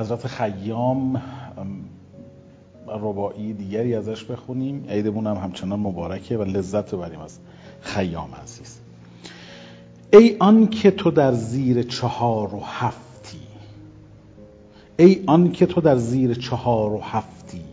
[0.00, 1.22] حضرت خیام
[2.88, 4.86] رباعی دیگری ازش بخونیم.
[4.88, 7.38] عیدمون هم همچنان مبارکه و لذت ببریم از
[7.80, 8.80] خیام عزیز.
[10.12, 13.40] ای آن که تو در زیر چهار و هفتی
[14.98, 17.64] ای آن که تو در زیر چهار و هفتی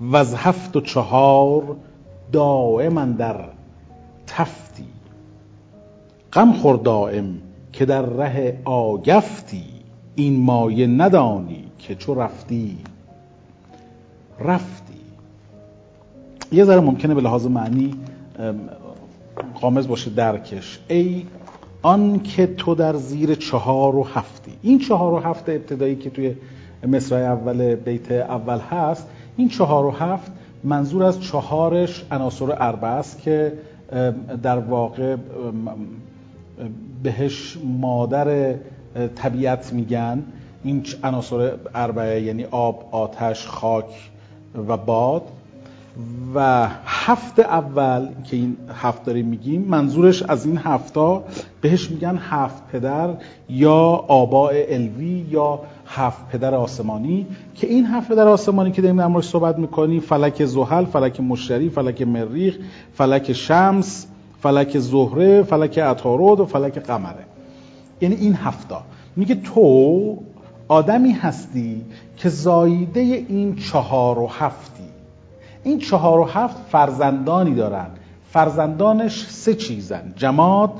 [0.00, 1.76] و از هفت و چهار
[2.32, 3.44] دائما در
[4.26, 4.88] تفتی.
[6.32, 7.38] غم خور دائم
[7.72, 9.75] که در ره آگفتی.
[10.16, 12.78] این مایه ندانی که چو رفتی.
[14.40, 14.94] رفتی.
[16.52, 17.94] یه ذره ممکنه به لحاظ معنی
[19.60, 20.78] قامز باشه درکش.
[20.88, 21.26] ای
[21.82, 24.52] آن که تو در زیر چهار و هفتی.
[24.62, 26.34] این چهار و هفت ابتدایی که توی
[26.88, 29.06] مصرع اول بیت اول هست
[29.36, 30.32] این چهار و هفت
[30.64, 33.52] منظور از چهارش عناصر اربعه است که
[34.42, 35.16] در واقع
[37.02, 38.54] بهش مادر
[39.16, 40.22] طبیعت میگن.
[40.64, 44.10] این عناصر اربعه یعنی آب، آتش، خاک
[44.68, 45.22] و باد.
[46.34, 51.24] و هفت اول که این هفت داریم میگیم منظورش از این هفتا
[51.60, 53.14] بهش میگن هفت پدر
[53.48, 53.74] یا
[54.08, 57.26] آباء الوی یا هفت پدر آسمانی.
[57.54, 62.02] که این هفت پدر آسمانی که داریم در صحبت می‌کنیم فلک زحل، فلک مشتری، فلک
[62.02, 62.56] مریخ،
[62.94, 64.06] فلک شمس،
[64.42, 67.35] فلک زهره، فلک عطارد و فلک قمره.
[68.00, 68.82] یعنی این هفتا.
[69.16, 70.18] میگه تو
[70.68, 71.84] آدمی هستی
[72.16, 74.84] که زایده این چهار و هفتی.
[75.64, 77.86] این چهار و هفت فرزندانی دارن.
[78.30, 80.12] فرزندانش سه چیزن.
[80.16, 80.72] جماد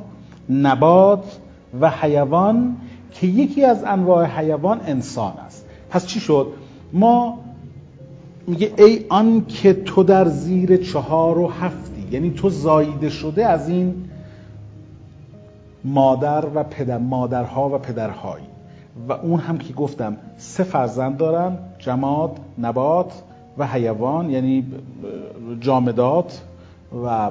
[0.51, 1.39] نبات
[1.81, 2.77] و حیوان
[3.13, 5.67] که یکی از انواع حیوان انسان است.
[5.91, 6.47] پس چی شد؟
[6.93, 7.39] ما
[8.47, 13.69] میگه ای آن که تو در زیر چهار و هفتی یعنی تو زایده شده از
[13.69, 13.95] این
[15.87, 18.47] مادر و پدر مادرها و پدرهایی
[19.09, 23.23] و اون هم که گفتم سه فرزند دارن جماد نبات
[23.59, 24.67] و حیوان یعنی
[25.61, 26.43] جامدات
[27.05, 27.31] و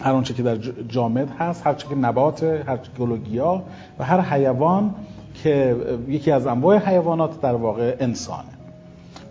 [0.00, 0.56] هر آنچه که در
[0.88, 3.62] جامد هست هر چه که نبات هر چه گلوگیا
[3.98, 4.94] و هر حیوان
[5.34, 5.76] که
[6.08, 8.57] یکی از انواع حیوانات در واقع انسانه.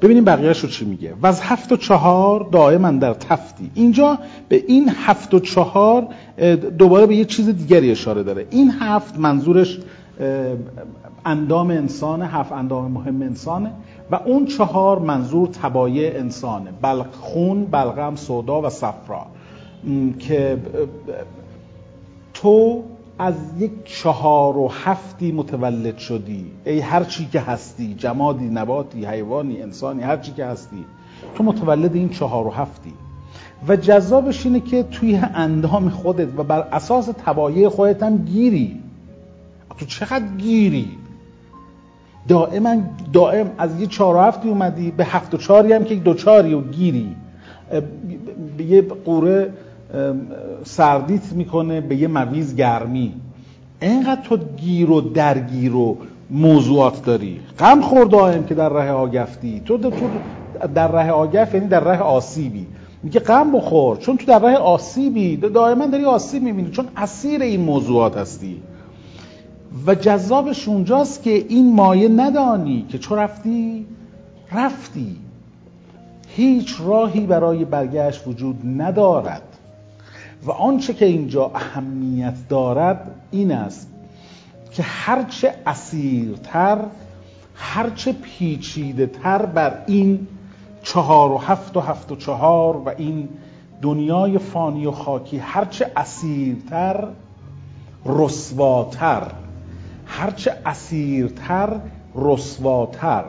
[0.01, 1.13] ببینیم بقیهش رو چی میگه.
[1.21, 3.71] و از هفت و چهار دائما در تفتی.
[3.73, 4.19] اینجا
[4.49, 6.07] به این هفت و چهار
[6.77, 8.47] دوباره به یه چیز دیگری اشاره داره.
[8.49, 9.79] این هفت منظورش
[11.25, 13.71] اندام انسانه هفت اندام مهم انسانه
[14.11, 19.25] و اون چهار منظور تبایع انسانه بلق خون بلغم سودا و صفرا.
[20.19, 20.57] که
[22.33, 22.83] تو
[23.19, 26.51] از یک چهار و هفتی متولد شدی.
[26.65, 30.85] ای هر چی که هستی جمادی نباتی حیوانی انسانی هر چی که هستی
[31.35, 32.93] تو متولد این چهار و هفتی.
[33.67, 38.79] و جذابش اینه که توی اندام خودت و بر اساس تبایع خودت هم گیری.
[39.79, 40.87] تو چقدر گیری؟
[42.27, 42.75] دائما
[43.13, 46.53] دائم از یه چهار و هفتی اومدی به هفت و چهاری هم که دو چهاری
[46.53, 47.15] و گیری.
[48.57, 49.53] به یه قوره
[50.63, 53.13] سردیت می‌کنه به یه مویز گرمی.
[53.81, 55.97] اینقدر تو گیر و درگیر و
[56.29, 57.39] موضوعات داری.
[57.59, 59.61] غم خور دائم که در راه آگفتی.
[59.65, 59.77] تو
[60.75, 62.65] در راه آگف یعنی در راه آسیبی.
[63.03, 63.97] میگه غم بخور.
[63.97, 65.37] چون تو در راه آسیبی.
[65.37, 66.71] دائما داری آسیب می‌بینی.
[66.71, 68.61] چون اسیر این موضوعات هستی.
[69.87, 73.85] و جذابش اونجاست که این مایه ندانی که چو رفتی؟
[74.51, 75.15] رفتی.
[76.27, 79.41] هیچ راهی برای برگشت وجود ندارد.
[80.45, 83.89] و آنچه که اینجا اهمیت دارد این است
[84.71, 86.79] که هرچه اسیرتر
[87.55, 90.27] هرچه پیچیده تر بر این
[90.83, 93.29] چهار و هفت و هفت و چهار و این
[93.81, 97.07] دنیای فانی و خاکی هرچه اسیرتر
[98.05, 99.31] رسواتر.
[100.05, 101.79] هرچه اسیرتر
[102.15, 103.23] رسواتر.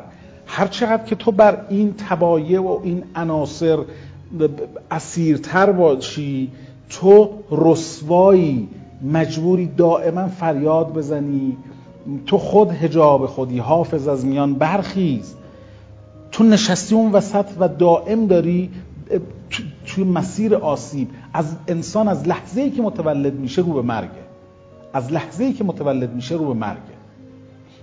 [0.46, 3.78] هر چقدر که تو بر این تبایع و این عناصر
[4.90, 6.52] اسیرتر باشی
[6.90, 8.68] تو رسوایی
[9.02, 11.56] مجبوری دائما فریاد بزنی.
[12.26, 15.34] تو خود هجاب خودی حافظ از میان برخیز.
[16.32, 18.70] تو نشستی اون وسط و دائم داری
[19.86, 21.08] توی مسیر آسیب.
[21.32, 24.28] از انسان از لحظه ای که متولد میشه رو به مرگه.
[24.92, 26.98] از لحظه ای که متولد میشه رو به مرگه.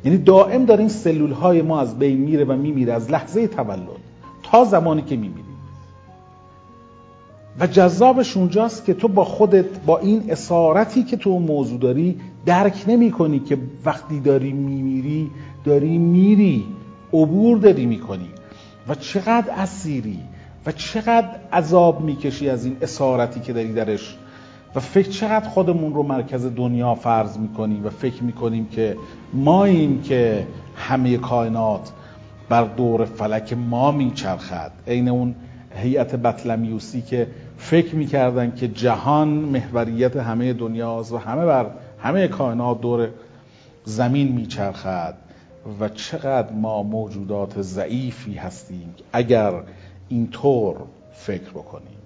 [0.05, 3.79] یعنی دائم داره این سلول ما از بین میره و میمیره از لحظه تولد
[4.43, 5.44] تا زمانی که میمیری
[7.59, 12.83] و جذابش اونجاست که تو با خودت با این اسارتی که تو موضوع داری درک
[12.87, 15.31] نمی کنی که وقتی داری میمیری
[15.65, 16.65] داری میری
[17.13, 18.29] عبور داری می‌کنی.
[18.87, 20.19] و چقدر اسیری
[20.65, 24.17] و چقدر عذاب می‌کشی از این اسارتی که داری درش.
[24.75, 28.97] و فکر چقدر خودمون رو مرکز دنیا فرض می‌کنیم و فکر می‌کنیم که
[29.33, 31.91] ماییم که همه کائنات
[32.49, 34.71] بر دور فلک ما میچرخد.
[34.87, 35.35] عین اون
[35.75, 37.27] هیئت بطلمیوسی که
[37.57, 43.09] فکر می‌کردن که جهان محوریت همه دنیاست و همه بر همه کائنات دور
[43.85, 45.15] زمین میچرخد
[45.79, 49.53] و چقدر ما موجودات ضعیفی هستیم اگر
[50.09, 50.75] اینطور
[51.13, 51.97] فکر بکنیم.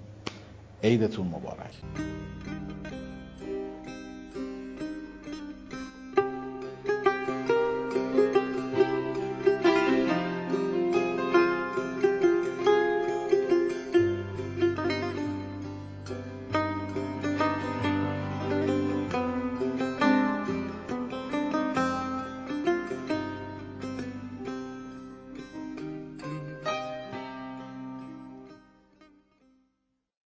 [0.84, 1.74] عیدتون مبارک.